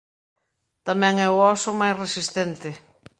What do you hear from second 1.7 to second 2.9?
máis resistente.